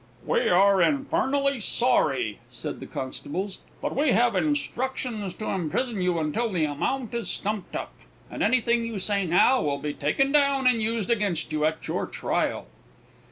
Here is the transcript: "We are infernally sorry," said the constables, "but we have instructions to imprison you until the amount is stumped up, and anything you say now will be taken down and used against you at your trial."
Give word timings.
"We 0.25 0.49
are 0.49 0.81
infernally 0.81 1.59
sorry," 1.59 2.39
said 2.49 2.79
the 2.79 2.87
constables, 2.87 3.59
"but 3.83 3.95
we 3.95 4.13
have 4.13 4.35
instructions 4.35 5.31
to 5.35 5.45
imprison 5.51 6.01
you 6.01 6.17
until 6.17 6.51
the 6.51 6.65
amount 6.65 7.13
is 7.13 7.29
stumped 7.29 7.75
up, 7.75 7.93
and 8.31 8.41
anything 8.41 8.83
you 8.83 8.97
say 8.97 9.27
now 9.27 9.61
will 9.61 9.77
be 9.77 9.93
taken 9.93 10.31
down 10.31 10.65
and 10.65 10.81
used 10.81 11.11
against 11.11 11.51
you 11.51 11.65
at 11.65 11.87
your 11.87 12.07
trial." 12.07 12.65